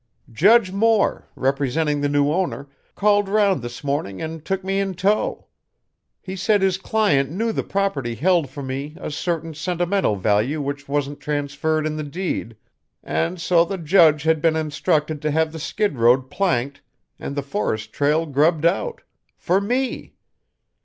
[0.31, 5.45] "Judge Moore, representing the new owner, called round this morning and took me in tow.
[6.19, 10.87] He said his client knew the property held for me a certain sentimental value which
[10.89, 12.57] wasn't transferred in the deed,
[13.03, 16.81] and so the Judge had been instructed to have the skid road planked
[17.19, 19.03] and the forest trail grubbed out
[19.37, 20.15] for me.